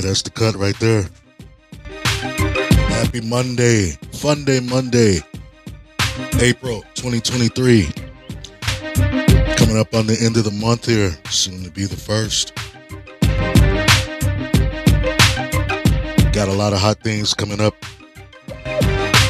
that's 0.00 0.22
the 0.22 0.30
cut 0.30 0.54
right 0.56 0.78
there. 0.78 1.04
Happy 2.88 3.20
Monday. 3.20 3.90
Fun 4.12 4.44
Day 4.44 4.60
Monday. 4.60 5.20
April 6.40 6.82
2023. 6.94 7.84
Coming 9.56 9.78
up 9.78 9.94
on 9.94 10.06
the 10.06 10.18
end 10.20 10.36
of 10.36 10.44
the 10.44 10.56
month 10.60 10.86
here. 10.86 11.12
Soon 11.30 11.62
to 11.64 11.70
be 11.70 11.84
the 11.84 11.96
first. 11.96 12.54
Got 16.32 16.48
a 16.48 16.52
lot 16.52 16.72
of 16.72 16.78
hot 16.78 17.00
things 17.02 17.32
coming 17.32 17.60
up 17.60 17.74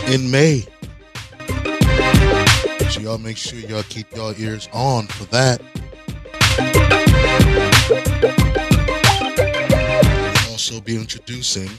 in 0.08 0.30
May. 0.30 0.64
So 2.90 3.00
y'all 3.00 3.18
make 3.18 3.36
sure 3.36 3.58
y'all 3.58 3.82
keep 3.84 4.14
y'all 4.16 4.34
ears 4.40 4.68
on 4.72 5.06
for 5.06 5.24
that. 5.26 5.60
Introducing 11.16 11.70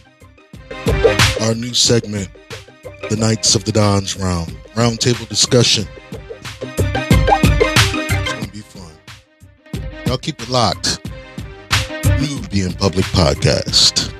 our 1.41 1.53
new 1.53 1.73
segment, 1.73 2.27
the 3.09 3.16
Knights 3.16 3.53
of 3.53 3.66
the 3.66 3.71
Dons 3.71 4.17
round, 4.17 4.49
roundtable 4.73 5.27
discussion. 5.30 5.88
It's 6.61 8.33
gonna 8.33 8.47
be 8.52 8.61
fun. 8.61 8.91
Y'all 10.08 10.17
keep 10.17 10.41
it 10.41 10.49
locked. 10.49 10.99
New 12.19 12.41
Being 12.49 12.73
Public 12.73 13.05
Podcast. 13.05 14.11